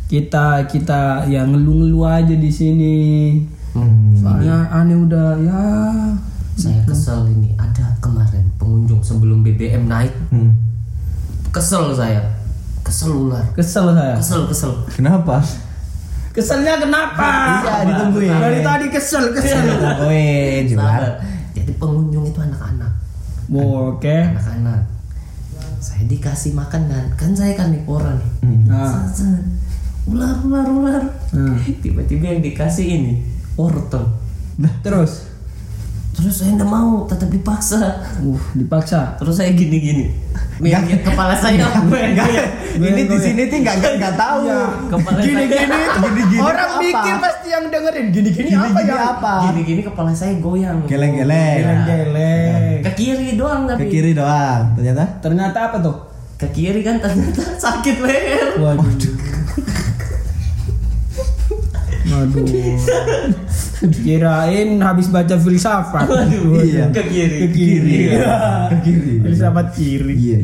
kita 0.09 0.65
kita 0.65 1.29
yang 1.29 1.53
ngeluh-ngeluh 1.53 2.09
aja 2.09 2.33
di 2.33 2.49
sini. 2.49 2.97
Hmm. 3.77 4.17
Soalnya 4.17 4.65
aneh 4.73 4.97
udah 4.97 5.37
ya 5.37 5.61
Saya 6.57 6.81
kesel 6.83 7.29
ini 7.29 7.53
ada 7.55 7.93
kemarin 8.01 8.49
pengunjung 8.57 9.05
sebelum 9.05 9.45
BBM 9.45 9.85
naik 9.85 10.11
Hmm. 10.33 10.57
Kesel 11.59 11.91
saya 11.93 12.23
kesel 12.81 13.11
ular 13.13 13.45
kesel 13.53 13.87
saya. 13.91 14.15
kesel 14.17 14.41
kesel 14.47 14.73
Kenapa? 14.89 15.43
Keselnya 16.29 16.79
kenapa? 16.79 17.27
Iya, 17.59 17.75
ditungguin. 17.85 18.31
Dari 18.31 18.59
tadi 18.63 18.87
kesel 18.89 19.35
kesel. 19.35 19.59
Woi, 19.99 20.63
Sabar. 20.71 21.19
jadi 21.51 21.73
pengunjung 21.75 22.25
itu 22.25 22.39
anak-anak 22.39 22.93
Oh, 23.51 23.91
Oke. 23.93 24.15
anak-anak 24.29 24.87
saya 25.79 26.05
dikasih 26.05 26.55
makan 26.55 26.87
kan 26.87 27.05
kan 27.17 27.31
saya 27.33 27.55
kan 27.55 27.71
nih 27.71 27.83
orang 27.85 28.19
nih 28.19 28.31
Hmm. 28.41 28.61
Nah, 28.67 29.03
set. 29.09 29.43
ular 30.07 30.39
ular 30.41 30.67
ular 30.69 31.03
Hmm. 31.29 31.59
tiba-tiba 31.77 32.31
yang 32.31 32.41
dikasih 32.41 32.87
ini 32.89 33.13
wortel 33.55 34.07
terus, 34.81 35.27
terus 36.19 36.35
saya 36.35 36.51
nggak 36.53 36.67
mau 36.67 37.07
tetap 37.07 37.31
dipaksa 37.31 37.79
uh 38.19 38.43
dipaksa. 38.53 39.15
terus 39.17 39.39
saya 39.39 39.55
gini 39.55 39.79
gini 39.79 40.05
Minggir 40.59 40.99
kepala 41.01 41.39
saya 41.39 41.71
Ini 42.75 43.03
di 43.07 43.17
sini 43.17 43.47
tuh 43.47 43.59
nggak 43.59 43.79
nggak 43.79 44.15
tahu. 44.17 44.43
kepala 44.91 45.19
Gini 45.21 45.47
saya 45.47 45.47
gini, 45.47 45.79
Gini-gini 45.97 46.39
orang 46.41 46.69
apa? 46.69 46.81
mikir 46.81 47.15
pasti 47.17 47.49
yang 47.49 47.65
dengerin 47.69 48.07
gini 48.11 48.29
gini, 48.29 48.51
apa 48.51 48.67
Gini-gini 48.69 48.91
ya? 48.91 49.07
apa? 49.09 49.33
gini 49.45 49.61
gini 49.65 49.81
kepala 49.85 50.11
saya 50.13 50.35
goyang 50.37 50.83
Geleng-geleng. 50.85 51.59
Geleng-geleng. 51.63 52.83
ke 52.83 52.91
kiri 52.93 53.29
doang 53.35 53.63
Ke 53.65 53.73
tapi 53.73 53.85
kiri 53.87 54.13
doang. 54.13 54.63
Ternyata 54.75 55.03
Ternyata 55.21 55.59
apa 55.65 55.77
tuh? 55.79 55.97
ke 56.37 56.47
kiri 56.49 56.81
kan 56.83 56.99
ternyata 56.99 57.43
sakit 57.65 57.97
leher 57.99 58.59
Waduh. 58.59 59.15
Waduh. 62.19 62.47
Kirain 63.97 64.69
habis 64.79 65.07
baca 65.07 65.35
filsafat. 65.35 66.07
Iya. 66.59 66.91
ke 66.91 67.03
kiri 67.05 67.37
Ke 67.39 67.49
kiri. 67.49 67.95
Ke 68.69 68.77
kiri. 68.83 69.13
Filsafat 69.23 69.67
kiri. 69.73 70.15
Iya. 70.15 70.39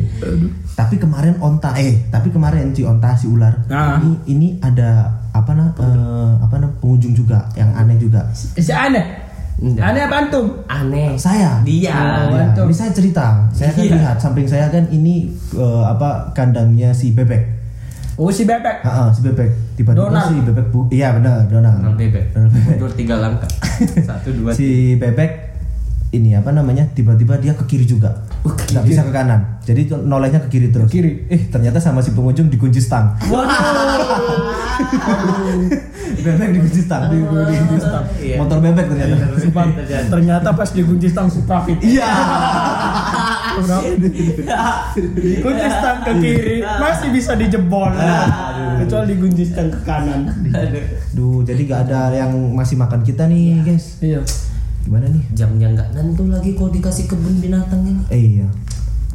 Tapi 0.71 0.95
kemarin 0.95 1.35
onta 1.37 1.75
eh 1.75 2.07
tapi 2.09 2.27
kemarin 2.29 2.71
si 2.71 2.83
onta 2.83 3.11
si 3.13 3.27
ular 3.27 3.55
Ah. 3.67 3.95
ini 3.97 4.11
ini 4.25 4.47
ada 4.59 5.07
apa 5.29 5.51
nah 5.51 5.71
eh, 5.73 6.31
apa 6.37 6.55
nah 6.57 6.71
pengunjung 6.77 7.11
juga 7.13 7.43
yang 7.53 7.71
aneh 7.73 7.95
juga. 7.97 8.23
Si 8.33 8.71
aneh. 8.71 9.23
Enggak. 9.55 9.83
Aneh 9.85 10.01
apa 10.03 10.15
antum? 10.21 10.45
aneh 10.65 11.15
Saya. 11.15 11.63
dia 11.63 11.95
Oh, 12.27 12.35
Ya, 12.35 12.43
antum. 12.45 12.67
ini 12.67 12.75
saya 12.75 12.91
cerita. 12.91 13.47
Saya 13.51 13.71
kan 13.71 13.83
Iya. 13.83 13.95
lihat 13.95 14.17
samping 14.17 14.43
saya 14.43 14.67
kan 14.67 14.83
ini 14.89 15.31
eh, 15.53 15.83
apa 15.85 16.31
kandangnya 16.31 16.91
si 16.91 17.11
bebek. 17.11 17.54
Oh 18.15 18.31
si 18.31 18.43
bebek. 18.43 18.79
Ah, 18.81 18.89
ah, 19.01 19.09
si 19.09 19.19
bebek. 19.21 19.75
Tiba-tiba 19.75 20.07
Donald. 20.07 20.27
si 20.29 20.39
bebek 20.41 20.65
bu 20.69 20.87
iya 20.89 21.11
benar 21.11 21.43
Donald. 21.45 21.77
Donald 21.77 21.97
bebek 21.97 22.31
Donald 22.31 22.47
bebek. 22.49 22.67
mundur 22.73 22.91
tiga 22.93 23.15
langkah 23.17 23.49
satu 24.07 24.31
dua 24.31 24.49
si 24.49 24.67
bebek 24.95 25.51
ini 26.09 26.31
apa 26.31 26.47
namanya 26.49 26.87
tiba-tiba 26.89 27.35
dia 27.35 27.51
ke 27.53 27.65
kiri 27.65 27.83
juga 27.85 28.23
Oh, 28.39 28.53
ke 28.53 28.71
nggak 28.71 28.85
bisa 28.85 29.01
ke 29.01 29.11
kanan 29.11 29.59
jadi 29.59 29.83
tuh 29.85 29.99
nolehnya 29.99 30.39
ke 30.39 30.49
kiri 30.49 30.69
terus 30.69 30.85
Ke 30.85 30.95
kiri. 30.95 31.27
eh 31.27 31.41
ternyata 31.45 31.75
sama 31.77 31.99
si 31.99 32.13
pengunjung 32.13 32.47
dikunci 32.47 32.79
stang 32.79 33.19
bebek 36.17 36.49
dikunci 36.53 36.79
stang 36.79 37.09
dikunci 37.09 37.55
stang 37.77 38.05
Iya. 38.17 38.35
motor 38.37 38.57
bebek 38.59 38.85
ternyata 38.87 39.15
Sumpah, 39.35 39.65
ternyata 40.07 40.49
pas 40.51 40.69
dikunci 40.69 41.07
stang 41.07 41.27
Suprafit. 41.27 41.77
iya 41.81 42.07
Dikunci 45.15 45.67
stang 45.79 45.97
ke 46.03 46.11
kiri. 46.19 46.57
Masih 46.61 47.09
bisa 47.15 47.31
dijebol. 47.39 47.91
Kecuali 48.83 49.15
dikunci 49.15 49.43
stang 49.47 49.69
ke 49.71 49.79
kanan. 49.87 50.27
duh 51.15 51.39
jadi 51.47 51.61
nggak 51.63 51.81
ada 51.89 51.99
yang 52.11 52.31
masih 52.51 52.75
makan 52.75 53.01
kita 53.05 53.27
nih 53.29 53.63
guys. 53.63 53.99
Iya. 54.03 54.21
gimana 54.85 55.09
nih? 55.09 55.23
Jamnya 55.33 55.67
nggak 55.73 55.97
nentu 55.97 56.29
lagi 56.29 56.53
kalau 56.53 56.69
dikasih 56.69 57.09
kebun 57.09 57.41
binatang 57.41 57.81
ini. 57.81 58.03
Eh 58.13 58.21
iya. 58.37 58.47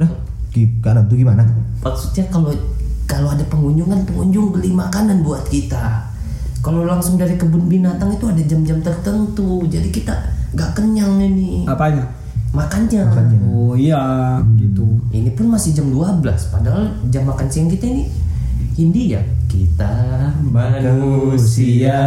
Udah 0.02 0.10
kanan 0.82 1.06
tuh 1.06 1.14
gimana? 1.14 1.46
Maksudnya 1.84 2.26
kalau 2.26 2.50
kalau 3.06 3.30
ada 3.30 3.44
pengunjung 3.46 3.86
kan 3.86 4.02
pengunjung 4.02 4.50
beli 4.50 4.74
makanan 4.74 5.22
buat 5.22 5.46
kita. 5.46 6.10
Kalau 6.60 6.84
langsung 6.84 7.16
dari 7.16 7.38
kebun 7.40 7.70
binatang 7.70 8.18
itu 8.18 8.26
ada 8.28 8.42
jam-jam 8.42 8.82
tertentu. 8.82 9.64
Jadi 9.70 9.88
kita 9.94 10.12
nggak 10.52 10.70
kenyang 10.74 11.22
ini. 11.22 11.64
Apanya? 11.70 12.19
Makannya 12.50 13.02
Makannya. 13.06 13.38
Oh 13.46 13.74
iya, 13.74 14.02
gitu. 14.58 14.98
ini 15.10 15.30
pun 15.30 15.46
masih 15.48 15.70
jam 15.70 15.86
12 15.86 16.18
padahal 16.50 16.90
jam 17.06 17.22
makan 17.22 17.46
siang 17.46 17.70
kita 17.70 17.86
ini 17.86 18.10
Hindia 18.74 19.20
kita 19.46 19.92
manusia 20.46 21.98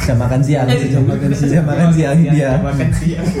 jam 0.00 0.16
makan 0.16 0.40
siang 0.40 0.66
jam 0.68 1.04
makan 1.04 1.30
siang 1.30 1.50
jam 1.52 1.64
makan 1.64 1.88
siang 1.92 2.18
dia 2.24 2.50
makan 2.60 2.88
siang 2.92 3.26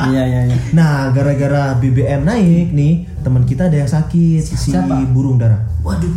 Iya 0.00 0.22
iya 0.24 0.40
iya. 0.48 0.56
Nah, 0.72 1.10
gara-gara 1.12 1.76
BBM 1.76 2.24
naik 2.24 2.72
nih, 2.72 3.04
teman 3.20 3.44
kita 3.44 3.68
ada 3.68 3.76
yang 3.76 3.90
sakit, 3.90 4.40
si 4.40 4.54
Siapa? 4.56 5.04
burung 5.10 5.36
dara. 5.36 5.58
waduh 5.84 6.08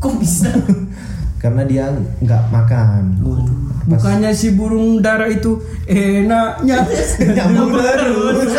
kok 0.00 0.16
bisa 0.16 0.48
Karena 1.40 1.64
dia 1.64 1.88
nggak 2.20 2.42
makan. 2.52 3.16
Bukannya 3.88 4.30
si 4.36 4.52
burung 4.52 5.00
dara 5.00 5.24
itu 5.24 5.56
enaknya 5.88 6.84
Nyambung 7.16 7.72
terus. 7.80 8.52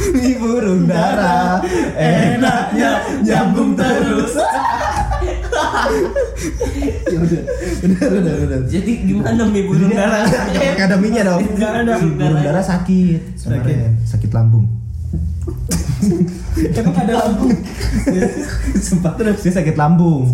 Ini 0.00 0.32
burung 0.36 0.84
dara 0.84 1.64
enaknya 1.96 2.90
nyambung 3.24 3.72
terus. 3.72 4.36
ya 7.10 7.18
udah, 7.20 7.42
udah, 7.84 8.08
udah, 8.08 8.34
udah. 8.48 8.58
jadi 8.68 8.92
gimana 9.04 9.44
mi 9.48 9.60
burung 9.64 9.92
ada 9.92 10.96
minyak 10.96 11.24
dong. 11.24 11.40
Burung 12.16 12.40
dara 12.40 12.62
sakit, 12.64 13.40
kemarin. 13.40 13.96
sakit 14.04 14.30
lambung. 14.32 14.79
Emang 16.72 16.96
ada 16.96 17.14
lambung. 17.18 17.52
Sempat 18.74 19.16
terus 19.16 19.40
dia 19.40 19.52
sakit 19.52 19.76
lambung. 19.76 20.26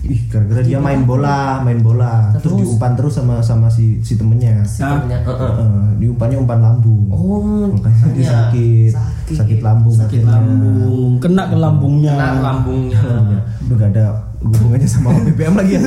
Ih, 0.00 0.16
gara-gara 0.26 0.64
dia 0.64 0.80
main 0.80 1.04
bola, 1.04 1.60
main 1.60 1.76
bola, 1.78 2.32
terus, 2.32 2.56
Terus? 2.56 2.58
diumpan 2.64 2.96
terus 2.96 3.12
sama 3.12 3.44
sama 3.44 3.68
si 3.68 4.00
si 4.00 4.16
temennya. 4.16 4.64
Sebenarnya, 4.64 5.20
heeh. 5.20 5.52
Heeh, 5.52 5.84
diumpannya 6.00 6.36
umpan 6.40 6.56
lambung. 6.58 7.04
Oh, 7.12 7.68
makanya 7.68 8.08
dia 8.08 8.08
makanya 8.08 8.24
sakit, 8.48 8.90
sakit. 8.96 9.36
sakit 9.36 9.58
lambung, 9.60 9.92
Sakit 9.94 10.24
akhirnya. 10.24 10.32
lambung, 10.40 11.12
kena 11.20 11.42
ke 11.46 11.56
lambungnya. 11.60 12.12
kena 12.16 12.40
lambungnya 12.40 12.96
Iya. 12.96 13.38
Udah 13.60 13.76
gak 13.76 13.90
ada 13.92 14.04
hubungannya 14.40 14.88
sama 14.88 15.08
BBM 15.28 15.54
lagi 15.54 15.72
ya. 15.76 15.80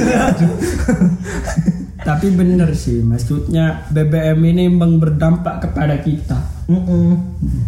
Tapi 2.06 2.26
bener 2.32 2.70
sih, 2.78 3.02
maksudnya 3.02 3.82
BBM 3.90 4.38
ini 4.46 4.70
memang 4.70 5.02
berdampak 5.02 5.58
kepada 5.58 5.98
kita. 5.98 6.53
Mm-mm. 6.66 7.20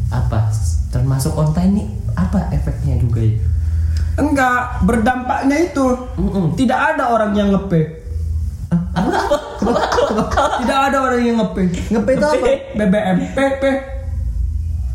apa 0.08 0.48
termasuk 0.88 1.34
onta 1.34 1.60
ini 1.60 1.84
apa 2.14 2.48
efeknya 2.50 2.96
juga 2.96 3.20
ya 3.20 3.36
Enggak, 4.16 4.80
berdampaknya 4.82 5.58
itu 5.66 5.86
Mm-mm. 6.16 6.56
tidak 6.56 6.96
ada 6.96 7.10
orang 7.10 7.32
yang 7.32 7.52
ngepe. 7.52 8.00
apa 8.72 9.12
apa 9.12 9.36
Tidak 10.64 10.80
ada 10.86 10.98
orang 11.02 11.20
yang 11.22 11.36
ngepe. 11.38 11.64
Ngepe 11.90 12.12
itu 12.14 12.24
apa? 12.26 12.48
BBM, 12.74 13.18
PP. 13.30 13.64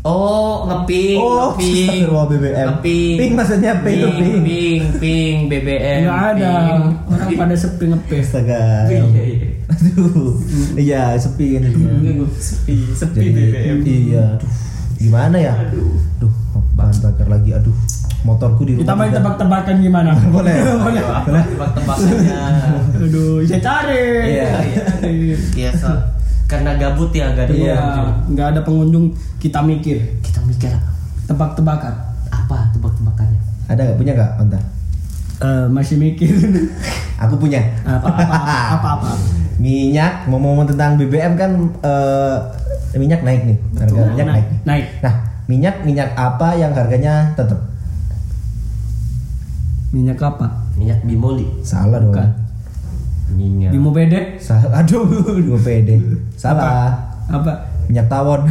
oh 0.01 0.65
ngeping 0.65 1.15
Oh, 1.15 1.53
ngeping 1.53 1.85
astagfirullah, 1.85 2.25
BBM. 2.25 2.65
ngeping 2.67 3.15
Ping 3.15 3.31
maksudnya 3.37 3.71
P 3.77 3.85
itu 3.93 4.07
ping. 4.09 4.41
ping 4.41 4.81
ping 4.97 5.35
BBM 5.45 5.99
Enggak 6.01 6.17
ada 6.17 6.33
ping. 6.33 6.81
orang 7.05 7.29
pada 7.37 7.55
sepi 7.55 7.85
ngepe. 7.87 8.15
Astaga. 8.17 8.61
Iya, 8.89 9.01
iya. 9.81 9.91
Aduh. 9.91 10.33
Iya, 10.75 11.03
sepi 11.17 11.45
ini. 11.57 11.69
sepi 12.31 12.75
sepi 12.91 13.17
Jadi, 13.19 13.31
BBM 13.33 13.77
Iya, 13.81 14.23
aduh. 14.37 14.49
Gimana 14.95 15.37
ya? 15.37 15.53
Aduh, 15.57 16.33
bahan 16.73 16.95
bakar 17.01 17.27
lagi. 17.27 17.49
Aduh, 17.51 17.73
motorku 18.21 18.61
di 18.63 18.73
rumah. 18.73 18.81
Kita 18.83 18.93
main 18.93 19.11
tebak-tebakan 19.11 19.75
gimana? 19.79 20.11
Boleh. 20.35 20.55
Boleh. 20.77 21.01
apa 21.01 21.41
tebak-tebakannya 21.43 22.41
Aduh, 23.01 23.41
saya 23.43 23.59
cari. 23.59 24.05
Iya, 24.37 24.49
iya. 24.61 24.83
Iya, 25.57 25.71
karena 26.45 26.75
gabut 26.75 27.09
ya 27.09 27.31
gak 27.31 27.47
ada 27.47 27.53
Iya, 27.55 27.75
pengunjung. 27.79 28.09
nggak 28.35 28.47
ada 28.49 28.61
pengunjung, 28.61 29.05
kita 29.39 29.63
mikir 29.63 29.97
kita 30.19 30.43
mikir 30.43 30.67
tebak-tebakan. 31.23 31.95
apa 32.27 32.67
tebak-tebakannya 32.71 33.39
Ada 33.67 33.81
nggak 33.87 33.97
punya 33.97 34.11
nggak, 34.13 34.31
Onta? 34.37 34.59
Eh, 35.39 35.65
masih 35.71 35.95
mikir 35.95 36.27
Aku 37.17 37.39
punya. 37.39 37.63
apa 37.87 38.03
apa 38.03 38.35
apa 38.75 38.89
apa. 38.99 39.09
Minyak, 39.61 40.25
ngomong-ngomong 40.25 40.67
tentang 40.73 40.97
BBM 40.97 41.37
kan 41.37 41.51
eh, 41.85 42.37
minyak 42.97 43.21
naik 43.21 43.41
nih. 43.45 43.57
Harga 43.77 44.01
minyak 44.09 44.27
naik. 44.27 44.47
Naik. 44.65 44.85
Nah, 45.05 45.15
minyak 45.45 45.75
minyak 45.85 46.09
apa 46.17 46.57
yang 46.57 46.73
harganya 46.73 47.29
tetap? 47.37 47.61
Minyak 49.93 50.17
apa? 50.23 50.61
minyak 50.81 50.99
bimoli 51.05 51.45
Salah 51.61 52.01
dong. 52.01 52.09
Bukan. 52.09 52.29
minyak 53.37 53.71
Bimo 53.71 53.93
bedek. 53.93 54.41
Salah. 54.41 54.83
Aduh, 54.83 55.39
dua 55.39 55.59
pede. 55.61 56.01
Salah. 56.35 56.97
Apa? 57.29 57.69
Minyak 57.87 58.09
tawon. 58.11 58.49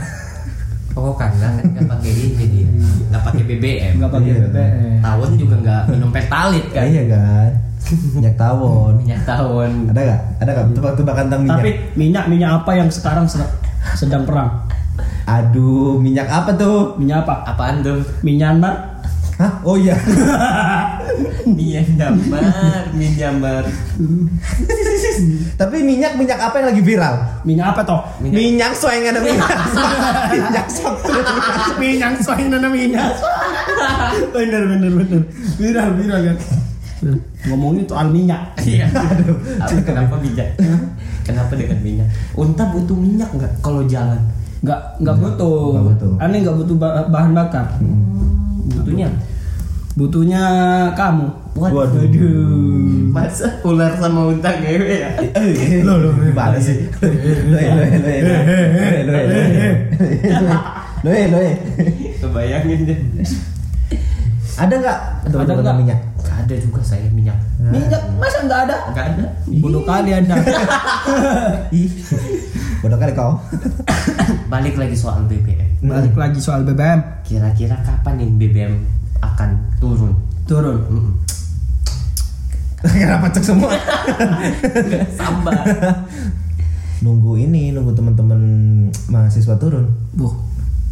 oh 0.99 1.15
karena 1.15 1.55
kan 1.55 1.65
nggak 1.71 1.87
pakai 1.87 2.11
ini 2.19 2.45
dia 2.51 2.67
nggak 3.15 3.23
pakai 3.23 3.43
BBM 3.47 3.93
nggak 4.03 4.11
pakai. 4.11 4.33
BBM 4.43 4.99
tawon 4.99 5.31
juga 5.39 5.57
nggak 5.63 5.83
minum 5.87 6.11
pertalit 6.11 6.67
kan 6.75 6.83
Iya 6.83 7.03
kan. 7.07 7.51
Minyak 7.91 8.35
tawon. 8.37 8.93
minyak 8.97 9.21
tawon 9.25 9.71
Ada 9.89 10.01
gak? 10.05 10.21
Ada 10.39 10.51
gak 10.53 10.67
tebak-tebakan 10.73 11.25
tentang 11.27 11.43
minyak? 11.43 11.57
tapi 11.57 11.71
minyak 11.95 12.25
minyak 12.27 12.51
apa 12.57 12.71
yang 12.75 12.89
sekarang 12.89 13.27
sedang, 13.27 13.51
sedang 13.95 14.23
perang 14.23 14.51
Aduh, 15.25 15.95
minyak 15.97 16.27
apa 16.27 16.51
tuh? 16.53 16.95
minyak 16.97 17.23
apa 17.23 17.47
apaan 17.47 17.81
tuh 17.81 18.03
Myanmar 18.21 18.99
Hah? 19.37 19.57
Oh 19.65 19.73
iya. 19.73 19.97
Myanmar 21.49 22.85
Myanmar 22.93 23.65
Tapi 25.57 25.77
minyak 25.81 26.13
minyak 26.15 26.37
apa 26.39 26.61
yang 26.61 26.69
lagi 26.69 26.83
viral? 26.83 27.15
minyak 27.43 27.73
apa 27.73 27.81
toh 27.83 28.01
Minyak 28.21 28.73
soeng 28.73 29.01
ada 29.07 29.19
minyak. 29.19 29.49
minyak 30.31 30.67
sok. 30.69 30.95
minyak 31.77 32.13
soalnya 32.21 32.47
nana 32.55 32.69
minyak 32.69 33.17
bener 34.31 34.63
bener 34.69 34.91
bener 34.95 35.23
viral 35.57 35.89
viral 35.95 36.21
kan 36.23 36.37
ngomongin 37.49 37.85
soal 37.89 38.09
minyak. 38.13 38.41
Iya. 38.61 38.87
Apa, 39.63 39.75
kenapa 39.81 40.15
minyak? 40.21 40.49
Kenapa 41.25 41.53
dengan 41.57 41.79
minyak? 41.81 42.09
Unta 42.37 42.69
butuh 42.69 42.97
minyak 42.97 43.31
nggak 43.33 43.53
kalau 43.65 43.85
jalan? 43.89 44.21
Nggak 44.61 44.81
nggak 45.01 45.17
butuh. 45.17 45.73
Nggak 45.73 45.87
butuh. 45.97 46.13
aneh 46.21 46.39
nggak 46.45 46.57
butuh 46.61 46.77
ba- 46.77 47.09
bahan 47.09 47.33
bakar. 47.33 47.67
Butuhnya. 48.77 49.09
Butuhnya 49.97 50.43
kamu. 50.95 51.27
Waduh. 51.51 52.07
masa 53.11 53.51
ular 53.67 53.91
sama 53.99 54.31
unta 54.31 54.55
ngewe 54.63 55.03
ya? 55.03 55.11
Lo 55.87 55.99
lo 55.99 56.15
gimana 56.15 56.57
sih? 56.63 56.87
Lo 57.03 57.59
lo 57.59 57.75
lo 57.75 57.99
lo 59.03 59.19
lo 61.03 61.11
lo 61.11 61.11
lo 61.27 61.41
kebayangin 62.21 62.81
deh. 62.87 62.99
Ada 64.61 64.75
nggak? 64.77 64.99
Ada 65.33 65.53
nggak? 65.57 65.77
minyak? 65.81 66.01
Ada 66.41 66.55
juga 66.57 66.81
saya 66.81 67.05
minyak. 67.13 67.37
Minyak? 67.61 68.03
Masa 68.17 68.45
nggak 68.45 68.61
ada? 68.69 68.77
Nggak 68.93 69.07
ada. 69.17 69.25
Bodoh 69.61 69.83
kali 69.85 70.11
anda. 70.13 70.35
Ih, 71.77 71.91
bodoh 72.81 72.97
kali 72.97 73.13
kau. 73.13 73.37
balik 74.51 74.75
lagi 74.75 74.99
soal 74.99 75.23
BBM 75.31 75.71
balik 75.81 76.13
lagi 76.13 76.43
soal 76.43 76.61
BBM 76.61 77.01
kira-kira 77.23 77.79
kapan 77.81 78.19
nih 78.19 78.29
BBM 78.37 78.73
akan 79.23 79.51
turun? 79.79 80.13
Turun? 80.45 80.77
Mm-mm. 80.91 81.15
Kenapa 82.81 83.29
cek 83.31 83.45
semua? 83.45 83.71
sabar 85.21 85.65
nunggu 87.01 87.41
ini, 87.41 87.73
nunggu 87.73 87.97
teman-teman 87.97 88.41
mahasiswa 89.09 89.57
turun. 89.57 89.89
Buh, 90.13 90.33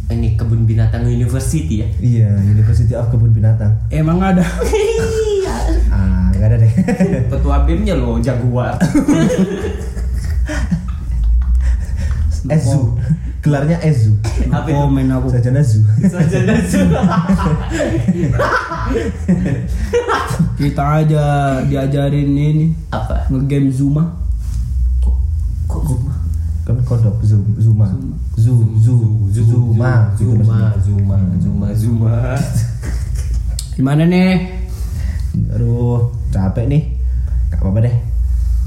ini 0.09 0.33
kebun 0.33 0.65
binatang 0.65 1.05
university 1.05 1.85
ya? 1.85 1.87
Iya, 2.01 2.29
University 2.41 2.93
of 2.97 3.09
Kebun 3.09 3.29
Binatang. 3.29 3.77
emang 3.93 4.17
ada 4.17 4.41
Ah, 5.89 6.29
nggak 6.33 6.47
ada 6.49 6.57
deh. 6.59 6.71
ketua 7.31 7.57
BEM 7.67 7.79
nya 7.83 7.93
lo 7.95 8.17
jaguar 8.19 8.75
Ezu. 12.49 12.97
Gelarnya 13.39 13.77
Ezu. 13.83 14.15
apa 14.51 14.67
itu 14.67 14.75
komen 14.75 15.11
aku 15.11 15.27
Sajana 15.31 15.61
Zu. 15.63 15.79
Sarjana 16.07 16.55
Zuma. 16.65 16.99
kita 20.59 20.83
aja 21.03 21.23
diajarin 21.63 22.35
ini 22.35 22.67
apa 22.91 23.27
ngegame 23.31 23.71
Zuma 23.71 24.11
kok 24.99 25.15
kok 25.71 25.83
Zuma 25.87 26.13
Kan 26.67 26.77
kodok 26.85 27.15
Zu, 27.23 27.39
Zuma. 27.57 27.87
Zu, 28.35 28.55
Zu, 28.81 28.95
Zuma. 29.31 30.11
Gitu 30.17 30.35
Zuma 30.35 30.43
maksudnya. 30.43 30.69
Zuma 30.83 31.17
Zuma 31.39 31.67
Zuma 31.75 32.13
gimana 33.73 34.03
nih 34.03 34.58
Aduh, 35.49 35.99
capek 36.29 36.65
nih. 36.65 36.83
Gak 37.49 37.59
apa-apa 37.59 37.79
deh. 37.81 37.95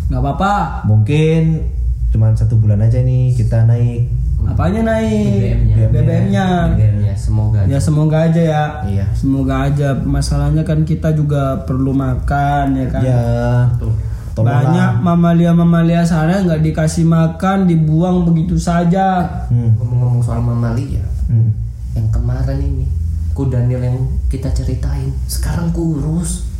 nggak 0.02 0.20
apa-apa 0.20 0.52
Mungkin 0.84 1.64
cuma 2.10 2.28
satu 2.32 2.54
bulan 2.54 2.80
aja 2.80 3.00
nih 3.00 3.32
kita 3.32 3.64
naik. 3.64 4.12
apanya 4.44 4.82
naik 4.84 5.62
BBM-nya. 5.64 5.74
BBM-nya 5.88 6.46
BBM-nya 6.68 7.14
semoga 7.14 7.60
ya 7.64 7.78
semoga 7.78 8.16
aja 8.22 8.42
ya 8.42 8.64
Iya. 8.84 9.06
semoga 9.12 9.54
aja 9.64 9.94
masalahnya 9.96 10.60
kan 10.60 10.82
kita 10.82 11.14
juga 11.14 11.62
perlu 11.62 11.94
makan 11.94 12.74
ya 12.74 12.86
kan 12.90 13.00
Ya, 13.00 13.22
Tuh. 13.78 13.94
tolonglah. 14.34 14.66
banyak 14.66 14.92
mamalia-mamalia 15.00 16.02
sana 16.02 16.42
nggak 16.42 16.60
dikasih 16.60 17.06
makan 17.06 17.64
dibuang 17.64 18.26
begitu 18.26 18.58
saja 18.58 19.22
Hmm. 19.46 19.78
ngomong-ngomong 19.78 20.20
soal 20.20 20.42
mamalia 20.42 21.06
Hmm. 21.24 21.54
yang 21.94 22.10
kemarin 22.10 22.58
ini 22.58 22.84
ku 23.30 23.46
Daniel 23.46 23.80
yang 23.80 23.96
kita 24.26 24.50
ceritain 24.50 25.14
sekarang 25.24 25.70
kurus 25.70 26.50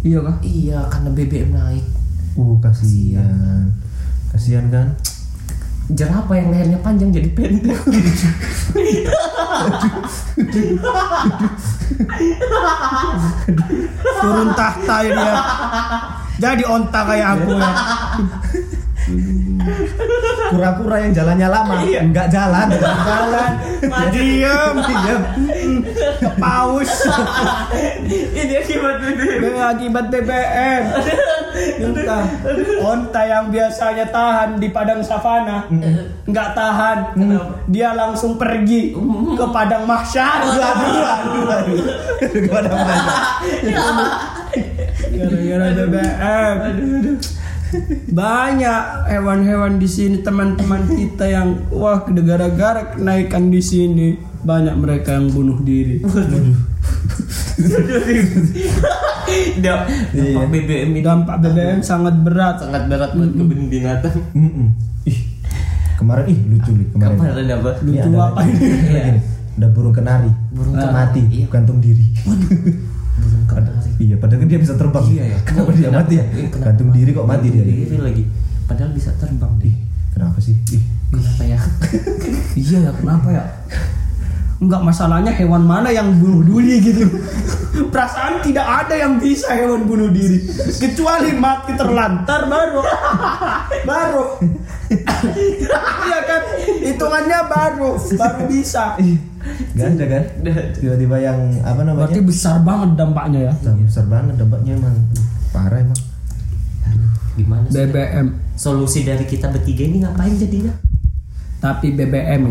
iya 0.00 0.18
kah 0.24 0.36
iya 0.40 0.78
karena 0.88 1.10
BBM 1.12 1.50
naik. 1.52 1.84
Uh, 2.38 2.56
kasihan. 2.62 3.68
Kasihan. 4.32 4.66
Kan? 4.72 4.96
jerapah 5.90 6.38
yang 6.38 6.54
lehernya 6.54 6.78
panjang 6.86 7.10
jadi 7.10 7.34
pendek 7.34 7.74
turun 14.22 14.54
tahta 14.54 14.96
ya. 15.02 15.34
Dia 16.38 16.56
jadi 16.56 16.64
onta 16.64 17.00
kayak 17.04 17.28
aku 17.36 17.58
ya 17.58 17.68
Kura-kura 20.50 20.96
yang 21.06 21.12
jalannya 21.14 21.48
lama, 21.52 21.74
enggak 21.86 22.26
jalan, 22.32 22.66
enggak 22.74 22.98
jalan. 23.06 23.50
diem 24.10 24.74
diem. 24.82 25.22
Paus. 26.36 26.92
Ini 28.10 28.54
akibat 28.60 28.96
BBM 29.00 29.40
Ini 29.40 29.60
akibat 29.62 30.06
BBM 30.10 30.82
Entah 31.80 32.24
Onta 32.82 33.22
yang 33.24 33.46
biasanya 33.48 34.06
tahan 34.08 34.58
di 34.60 34.68
padang 34.72 35.00
savana 35.04 35.68
nggak 36.26 36.48
tahan. 36.56 36.98
Dia 37.68 37.94
langsung 37.94 38.36
pergi 38.40 38.94
ke 39.36 39.44
padang 39.50 39.84
mahsyar. 39.84 40.44
Aduh, 40.46 40.62
aduh, 40.62 41.04
aduh, 41.04 41.44
aduh. 41.50 41.76
Gimana 42.30 42.70
mana? 42.70 43.14
Gara-gara 45.10 45.68
BBM 45.74 46.56
banyak 48.10 48.82
hewan-hewan 49.06 49.76
di 49.76 49.86
sini 49.86 50.16
teman-teman 50.18 50.86
kita 50.86 51.24
yang 51.24 51.48
wah 51.70 52.02
gara-gara 52.04 52.92
kenaikan 52.92 53.48
di 53.48 53.60
sini 53.60 54.08
banyak 54.40 54.74
mereka 54.74 55.14
yang 55.14 55.28
bunuh 55.28 55.60
diri. 55.60 56.00
Dampak 59.60 59.86
Iya. 60.10 60.42
BBM 60.44 60.90
itu 60.92 61.04
Dampak 61.04 61.36
BBM 61.40 61.80
sangat 61.80 62.14
berat. 62.18 62.56
sangat 62.58 62.88
berat 62.88 63.10
buat 63.12 63.30
kebun 63.30 63.60
binatang 63.68 64.14
kemarin 65.94 66.24
ih 66.26 66.38
lucu 66.48 66.70
nih 66.72 66.86
kemarin. 66.90 67.14
kemarin 67.14 67.44
apa 67.52 67.70
Ini 67.76 67.84
Lucu 67.84 68.08
ada- 68.08 68.24
apa 68.26 68.40
ini? 68.40 68.56
Ada 68.56 68.76
gini, 69.04 69.20
Ada 69.52 69.66
burung 69.68 69.92
kenari. 69.92 70.30
Burung 70.50 70.72
kenari, 70.72 70.94
mati, 70.96 71.22
iya. 71.30 71.46
gantung 71.46 71.78
diri. 71.78 72.06
Iya, 74.00 74.16
padahal 74.16 74.40
kan 74.40 74.48
dia 74.48 74.60
bisa 74.60 74.74
terbang. 74.80 75.04
Iya 75.12 75.24
ya. 75.36 75.38
Kenapa 75.44 75.70
dia 75.76 75.90
mati 75.92 76.14
ya? 76.16 76.24
Kenapa 76.24 76.64
Gantung 76.72 76.90
diri 76.96 77.10
kok 77.12 77.28
mati 77.28 77.46
dia. 77.52 77.64
Diri 77.68 77.96
lagi. 78.00 78.24
Padahal 78.64 78.90
bisa 78.96 79.10
terbang 79.20 79.52
Ih, 79.66 79.76
kenapa 80.16 80.38
sih? 80.40 80.56
Ih, 80.72 80.82
Kenapa 81.10 81.42
ya? 81.42 81.58
Iya 82.64 82.78
ya 82.86 82.92
kenapa 82.94 83.28
ya? 83.34 83.44
Enggak 84.60 84.82
masalahnya 84.84 85.32
hewan 85.32 85.64
mana 85.64 85.88
yang 85.88 86.20
bunuh 86.20 86.44
diri 86.44 86.84
gitu. 86.84 87.08
Perasaan 87.92 88.44
tidak 88.44 88.66
ada 88.66 88.94
yang 88.94 89.16
bisa 89.16 89.48
hewan 89.56 89.88
bunuh 89.88 90.12
diri 90.12 90.42
kecuali 90.76 91.32
mati 91.32 91.72
terlantar 91.78 92.44
baru 92.50 92.82
baru 93.88 94.24
iya 94.90 96.18
kan 96.26 96.42
hitungannya 96.82 97.40
baru 97.46 97.90
baru 97.96 98.42
bisa 98.50 98.98
Gak 99.72 99.96
ada 99.96 100.04
kan? 100.04 100.24
Tiba-tiba 100.76 101.16
yang 101.16 101.38
apa 101.64 101.80
namanya? 101.80 102.12
berarti 102.12 102.20
besar 102.20 102.60
banget 102.60 102.92
dampaknya 102.92 103.40
ya 103.48 103.52
Nah, 103.64 103.72
besar 103.80 104.04
banget 104.04 104.34
dampaknya 104.36 104.76
emang 104.76 104.92
Aduh, 105.00 105.24
parah 105.48 105.78
emang. 105.80 106.00
Gimana 107.40 107.64
sih? 107.64 107.72
BBM 107.80 108.26
Solusi 108.52 109.00
dari 109.08 109.24
kita 109.24 109.48
bertiga 109.48 109.88
ini 109.88 110.04
ngapain 110.04 110.36
jadinya? 110.36 110.76
Tapi 111.60 111.92
BBM 111.92 112.50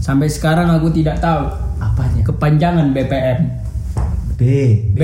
sampai 0.00 0.26
sekarang 0.26 0.72
aku 0.72 0.88
tidak 0.90 1.20
tahu 1.20 1.44
Apanya? 1.76 2.24
kepanjangan 2.24 2.90
BBM 2.90 3.40
B, 4.34 4.42
B 4.90 5.00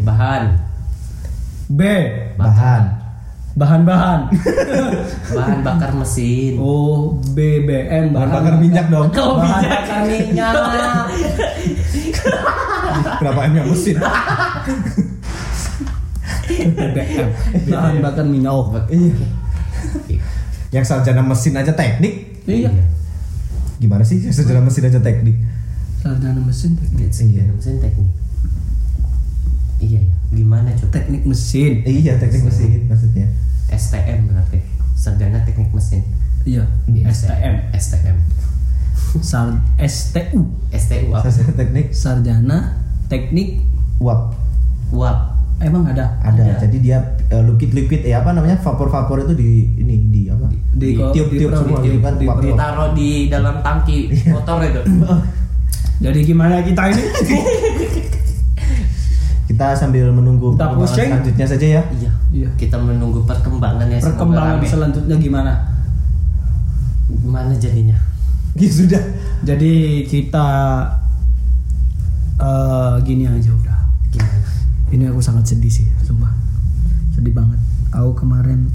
Bahan. 0.00 0.54
B 1.66 1.82
bahan. 2.38 2.94
bahan-bahan 3.58 4.30
Bahan 5.34 5.58
bakar 5.60 5.90
mesin. 5.92 6.54
oh 6.56 7.18
BBM 7.34 8.14
Bahan 8.14 8.28
bakar 8.30 8.54
minyak 8.56 8.86
dong. 8.86 9.10
Kau 9.10 9.34
bahan 9.36 9.58
bijak. 9.58 9.72
bakar 9.82 10.00
minyak 10.06 10.54
Kenapa 13.18 13.40
emang 13.44 13.66
mesin? 13.66 13.96
BBM 16.48 17.28
bahan 17.66 17.94
bakar 17.98 18.24
minyak 18.24 18.52
oh 18.52 18.70
Iya. 18.86 19.12
Yang 20.70 20.84
sarjana 20.86 21.20
mesin 21.20 21.56
aja 21.56 21.72
teknik. 21.72 22.37
Iya 22.48 22.72
Gimana 23.78 24.02
sih 24.02 24.18
sarjana 24.32 24.64
mesin 24.64 24.88
aja 24.88 24.98
teknik? 24.98 25.36
sarjana 26.02 26.40
mesin 26.42 26.74
teknik 26.74 27.10
Sarjana 27.14 27.52
mesin 27.54 27.78
teknik. 27.78 28.10
Iya 29.78 30.02
ya. 30.02 30.14
Gimana 30.34 30.74
coba? 30.74 30.90
teknik 30.98 31.22
mesin 31.22 31.72
Iya, 31.86 32.18
teknik 32.18 32.42
mesin 32.44 32.90
maksudnya. 32.90 33.26
STM 33.70 34.26
berarti. 34.26 34.58
Sarjana 34.98 35.46
teknik 35.46 35.70
mesin. 35.70 36.02
iya 36.42 36.64
STM 37.06 37.54
STM. 37.76 38.16
Sar 39.22 39.54
STU 39.78 40.42
STU 40.74 41.06
apa? 41.14 41.28
Sarjana 41.30 41.52
teknik 41.54 41.86
sarjana 41.94 42.58
teknik 43.06 43.62
uap. 44.00 44.34
Uap. 44.90 45.27
Emang 45.60 45.82
ada 45.84 46.14
Ada. 46.20 46.42
Ada. 46.44 46.54
Jadi 46.62 46.76
dia 46.80 46.98
eh, 47.24 47.42
liquid 47.42 47.70
liquid 47.72 48.02
ya 48.02 48.20
apa 48.20 48.30
namanya? 48.30 48.56
vapor-vapor 48.56 49.22
itu 49.22 49.34
di 49.34 49.50
ini 49.76 49.94
di 50.08 50.22
apa? 50.26 50.46
di 50.46 50.58
Di- 50.72 50.96
tiup-tiup 51.10 51.50
di- 51.50 51.58
semua 51.58 51.78
di- 51.78 51.86
gitu 51.86 51.98
kan, 51.98 52.14
di-. 52.14 52.28
Ditaruh 52.44 52.88
di 52.92 53.08
dalam 53.26 53.54
tangki 53.58 53.98
motor 54.34 54.62
itu. 54.62 54.80
jadi 56.04 56.18
gimana 56.22 56.60
kita 56.60 56.82
ini 56.88 57.02
Kita 59.48 59.72
sambil 59.74 60.12
menunggu 60.12 60.52
Kita 60.52 60.68
perkembangan 60.68 60.84
pusing. 60.86 61.08
selanjutnya 61.08 61.46
saja 61.48 61.66
ya. 61.72 61.82
Iya. 61.90 62.10
Iya. 62.30 62.48
Kita 62.54 62.76
menunggu 62.76 63.24
perkembangan 63.24 63.88
ya 63.88 63.98
perkembangan 63.98 64.60
selanjutnya 64.62 65.16
gimana 65.16 65.52
Gimana 67.08 67.50
jadinya? 67.54 67.96
Ya 68.54 68.68
sudah. 68.68 69.02
jadi 69.40 69.72
kita 70.04 70.46
eh 72.36 72.94
gini 73.02 73.24
aja 73.24 73.50
udah? 73.50 73.67
Ini 74.90 75.04
aku 75.06 75.20
sangat 75.20 75.44
sedih 75.48 75.70
sih 75.70 75.86
sumpah 76.04 76.32
sedih 77.12 77.34
banget 77.34 77.60
aku 77.92 78.12
kemarin 78.16 78.68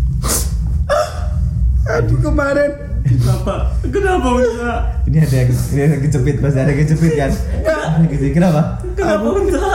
aduh 1.85 2.19
kemarin 2.21 2.71
Kenapa? 3.03 3.67
Kenapa 3.83 4.27
Unta? 4.31 4.73
Ini 5.03 5.27
ada 5.27 5.35
yang 5.43 5.51
ini 5.51 5.81
ada 5.83 5.93
yang 5.99 6.03
kejepit, 6.07 6.39
pasti 6.39 6.55
ada 6.55 6.71
yang 6.71 6.87
kejepit 6.87 7.11
kan? 7.19 7.31
Gitu. 8.07 8.31
Kenapa? 8.31 8.79
Kenapa 8.95 9.27
Unta? 9.27 9.69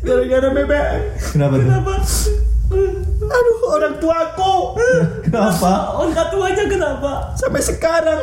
gara-gara 0.00 0.48
BBM 0.48 1.00
Kenapa 1.36 1.54
tuh? 1.60 1.66
Kenapa? 1.68 1.92
aduh 3.28 3.58
orang 3.68 3.94
tuaku 4.00 4.54
Kenapa? 5.28 5.72
Unta 6.00 6.22
tuanya 6.32 6.64
kenapa? 6.64 7.12
sampai 7.36 7.60
sekarang 7.60 8.20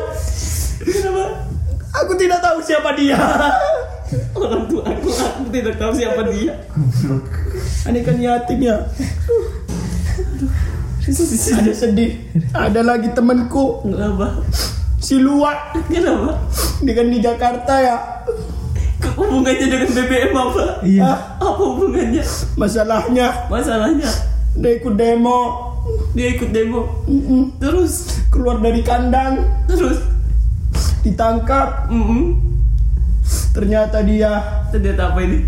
Kenapa? 0.81 1.45
aku 1.93 2.17
tidak 2.17 2.41
tahu 2.41 2.57
siapa 2.65 2.97
dia 2.97 3.17
Orang 4.37 4.69
tua 4.69 4.85
aku, 4.85 5.09
aku 5.09 5.43
tidak 5.49 5.75
tahu 5.81 5.91
siapa 5.97 6.21
dia. 6.29 6.53
ini 7.89 7.99
kan 8.05 8.17
yatim 8.21 8.59
ya 8.61 8.77
ada 11.05 11.73
sedih. 11.73 12.17
Ada 12.49 12.81
lagi 12.81 13.13
temanku. 13.13 13.85
Kenapa? 13.85 14.41
si 15.05 15.21
Luat 15.21 15.77
Kenapa? 15.85 16.33
dia 16.81 16.93
kan 16.97 17.07
di 17.13 17.19
Jakarta 17.21 17.73
ya. 17.77 17.97
Hubungannya 19.13 19.67
dengan 19.69 19.89
BBM 19.93 20.33
apa? 20.33 20.63
Iya. 20.81 21.05
Apa 21.37 21.61
hubungannya? 21.61 22.25
masalahnya. 22.57 23.27
Masalahnya? 23.47 24.09
Dia 24.57 24.71
ikut 24.81 24.97
demo. 24.97 25.39
Dia 26.17 26.33
ikut 26.33 26.49
demo. 26.49 27.05
Terus, 27.61 28.17
keluar 28.33 28.57
dari 28.65 28.81
kandang. 28.81 29.45
Terus, 29.69 30.01
ditangkap. 31.05 31.85
Mm 31.93 32.54
ternyata 33.55 34.03
dia 34.03 34.31
ternyata 34.67 35.15
apa 35.15 35.19
ini? 35.23 35.39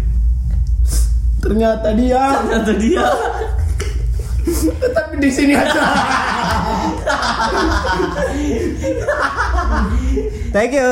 ternyata 1.43 1.91
dia 1.91 2.22
Ternyata 2.39 2.74
dia. 2.80 3.06
tetapi 4.80 5.15
di 5.20 5.30
sini 5.32 5.54
aja 5.54 5.84
Thank 10.56 10.74
you. 10.74 10.88